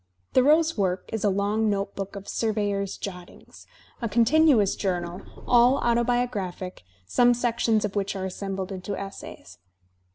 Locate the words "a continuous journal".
4.01-5.21